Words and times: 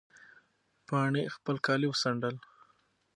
پاڼې 0.87 1.23
خپل 1.35 1.55
کالي 1.65 1.87
وڅنډل. 1.89 2.35